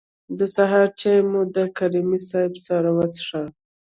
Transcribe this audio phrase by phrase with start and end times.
[0.37, 3.43] د سهار چای مو د کریمي صیب سره وڅښه.